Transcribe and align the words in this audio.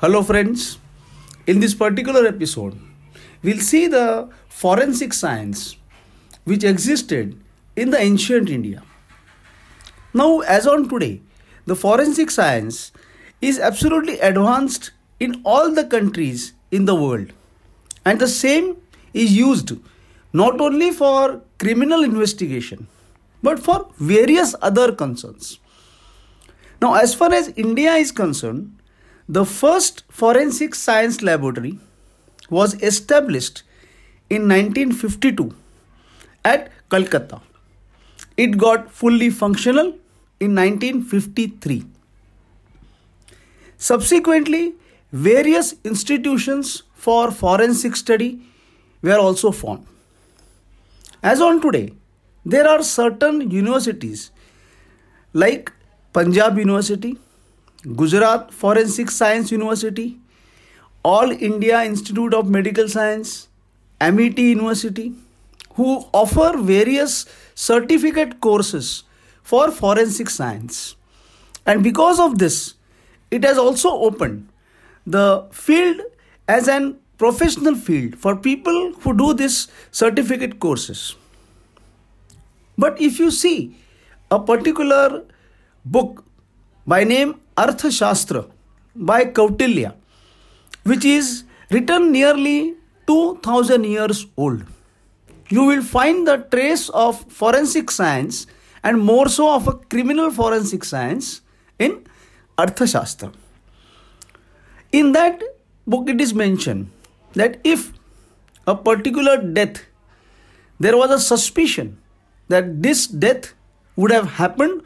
Hello, 0.00 0.22
friends. 0.22 0.78
In 1.46 1.60
this 1.60 1.74
particular 1.74 2.26
episode, 2.26 2.78
we'll 3.42 3.60
see 3.60 3.86
the 3.86 4.28
forensic 4.46 5.14
science 5.14 5.78
which 6.44 6.64
existed 6.64 7.40
in 7.76 7.88
the 7.88 7.98
ancient 7.98 8.50
India. 8.50 8.82
Now, 10.12 10.40
as 10.40 10.66
on 10.66 10.90
today, 10.90 11.22
the 11.64 11.74
forensic 11.74 12.30
science 12.30 12.92
is 13.40 13.58
absolutely 13.58 14.20
advanced 14.20 14.90
in 15.18 15.40
all 15.46 15.72
the 15.72 15.86
countries 15.86 16.52
in 16.70 16.84
the 16.84 16.94
world, 16.94 17.32
and 18.04 18.20
the 18.20 18.28
same 18.28 18.76
is 19.14 19.34
used 19.34 19.72
not 20.34 20.60
only 20.60 20.90
for 20.90 21.40
criminal 21.58 22.04
investigation 22.04 22.86
but 23.42 23.58
for 23.58 23.88
various 23.96 24.54
other 24.60 24.92
concerns. 24.92 25.58
Now, 26.82 26.96
as 26.96 27.14
far 27.14 27.32
as 27.32 27.54
India 27.56 27.94
is 27.94 28.12
concerned, 28.12 28.76
the 29.28 29.44
first 29.44 30.04
forensic 30.08 30.74
science 30.74 31.20
laboratory 31.22 31.78
was 32.48 32.74
established 32.82 33.62
in 34.30 34.48
1952 34.48 35.54
at 36.44 36.70
Calcutta. 36.90 37.40
It 38.36 38.56
got 38.56 38.90
fully 38.90 39.30
functional 39.30 39.88
in 40.38 40.54
1953. 40.54 41.84
Subsequently, 43.78 44.74
various 45.12 45.74
institutions 45.84 46.82
for 46.94 47.30
forensic 47.30 47.96
study 47.96 48.40
were 49.02 49.18
also 49.18 49.50
formed. 49.50 49.86
As 51.22 51.40
on 51.40 51.60
today, 51.60 51.92
there 52.44 52.68
are 52.68 52.82
certain 52.82 53.50
universities 53.50 54.30
like 55.32 55.72
Punjab 56.12 56.58
University, 56.58 57.18
Gujarat 57.94 58.52
Forensic 58.52 59.10
Science 59.10 59.52
University, 59.52 60.18
All 61.04 61.30
India 61.30 61.82
Institute 61.84 62.34
of 62.34 62.48
Medical 62.48 62.88
Science, 62.88 63.48
Amity 64.00 64.42
University, 64.42 65.12
who 65.74 66.04
offer 66.12 66.58
various 66.58 67.26
certificate 67.54 68.40
courses 68.40 69.04
for 69.42 69.70
forensic 69.70 70.28
science. 70.28 70.96
And 71.64 71.84
because 71.84 72.18
of 72.18 72.38
this, 72.38 72.74
it 73.30 73.44
has 73.44 73.56
also 73.56 73.90
opened 73.90 74.48
the 75.06 75.46
field 75.52 76.00
as 76.48 76.66
an 76.66 76.98
professional 77.18 77.74
field 77.74 78.16
for 78.16 78.34
people 78.34 78.92
who 79.00 79.16
do 79.16 79.32
this 79.32 79.68
certificate 79.90 80.58
courses. 80.58 81.14
But 82.76 83.00
if 83.00 83.18
you 83.18 83.30
see 83.30 83.76
a 84.30 84.40
particular 84.40 85.24
book 85.84 86.24
by 86.86 87.02
name 87.04 87.34
Arthashastra 87.56 88.48
by 88.94 89.24
Kautilya, 89.24 89.94
which 90.84 91.04
is 91.04 91.44
written 91.70 92.12
nearly 92.12 92.74
2000 93.06 93.84
years 93.84 94.26
old. 94.36 94.62
You 95.48 95.64
will 95.64 95.82
find 95.82 96.26
the 96.26 96.38
trace 96.38 96.88
of 96.90 97.20
forensic 97.30 97.90
science 97.90 98.46
and 98.82 99.00
more 99.00 99.28
so 99.28 99.52
of 99.54 99.66
a 99.68 99.72
criminal 99.74 100.30
forensic 100.30 100.84
science 100.84 101.40
in 101.78 102.06
Arthashastra. 102.56 103.32
In 104.92 105.12
that 105.12 105.42
book, 105.86 106.08
it 106.08 106.20
is 106.20 106.32
mentioned 106.34 106.90
that 107.34 107.60
if 107.64 107.92
a 108.66 108.74
particular 108.74 109.36
death, 109.42 109.84
there 110.78 110.96
was 110.96 111.10
a 111.10 111.18
suspicion 111.18 111.98
that 112.48 112.82
this 112.82 113.06
death 113.06 113.54
would 113.96 114.10
have 114.10 114.32
happened 114.32 114.82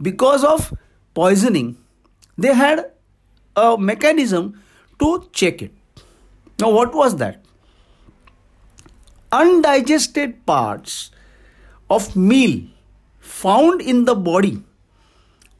because 0.00 0.44
of 0.44 0.72
poisoning 1.14 1.76
they 2.36 2.52
had 2.52 2.90
a 3.56 3.78
mechanism 3.78 4.60
to 4.98 5.28
check 5.32 5.62
it. 5.62 5.72
Now, 6.60 6.70
what 6.70 6.94
was 6.94 7.16
that? 7.16 7.40
Undigested 9.32 10.44
parts 10.46 11.10
of 11.90 12.14
meal 12.16 12.62
found 13.20 13.80
in 13.80 14.04
the 14.04 14.14
body 14.14 14.62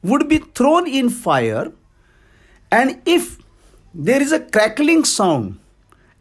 would 0.03 0.29
be 0.29 0.39
thrown 0.39 0.87
in 0.87 1.09
fire, 1.09 1.73
and 2.71 3.01
if 3.07 3.39
there 3.95 4.21
is 4.21 4.33
a 4.33 4.41
crackling 4.41 5.05
sound 5.05 5.59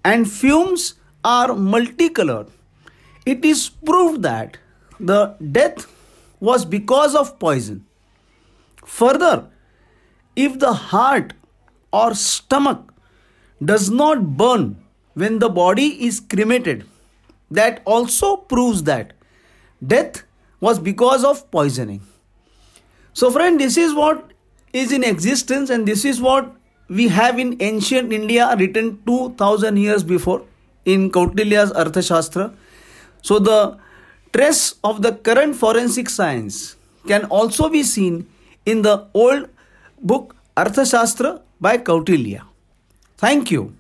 and 0.06 0.32
fumes 0.32 0.96
are 1.24 1.54
multicolored, 1.54 2.48
it 3.26 3.44
is 3.46 3.70
proved 3.70 4.22
that 4.24 4.58
the 5.00 5.36
death 5.52 5.88
was 6.40 6.66
because 6.66 7.16
of 7.16 7.40
poison. 7.40 7.86
Further, 8.86 9.50
if 10.36 10.60
the 10.60 10.74
heart 10.74 11.34
or 11.92 12.14
stomach 12.16 12.94
does 13.64 13.90
not 13.90 14.36
burn 14.38 14.78
when 15.14 15.40
the 15.40 15.50
body 15.50 16.06
is 16.06 16.20
cremated, 16.20 16.86
that 17.52 17.82
also 17.86 18.36
proves 18.36 18.84
that 18.84 19.14
death 19.86 20.24
was 20.60 20.80
because 20.80 21.24
of 21.24 21.50
poisoning. 21.52 22.02
So, 23.14 23.30
friend, 23.30 23.60
this 23.60 23.78
is 23.78 23.94
what 23.94 24.32
is 24.72 24.92
in 24.92 25.04
existence, 25.04 25.70
and 25.70 25.88
this 25.88 26.04
is 26.04 26.20
what 26.20 26.52
we 26.90 27.08
have 27.10 27.38
in 27.38 27.58
ancient 27.62 28.12
India 28.12 28.56
written 28.58 29.00
2000 29.06 29.78
years 29.78 30.04
before 30.04 30.44
in 30.86 31.12
Kautilya's 31.12 31.72
Arthashastra. 31.72 32.54
So, 33.22 33.40
the 33.40 33.78
trace 34.34 34.76
of 34.84 35.02
the 35.02 35.14
current 35.14 35.56
forensic 35.56 36.10
science 36.10 36.76
can 37.08 37.26
also 37.26 37.70
be 37.70 37.84
seen 37.84 38.28
in 38.66 38.82
the 38.82 39.08
old 39.14 39.50
book 40.02 40.36
Arthashastra 40.56 41.42
by 41.60 41.78
Kautilya. 41.78 42.42
Thank 43.18 43.52
you. 43.52 43.74